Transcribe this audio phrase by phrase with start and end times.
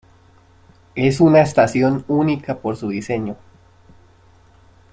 [0.95, 3.37] Es una estación única por su diseño.